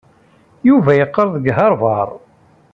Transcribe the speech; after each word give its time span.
Yuba 0.67 0.91
yeqqar 0.95 1.27
deg 1.35 1.45
Harvard. 1.57 2.09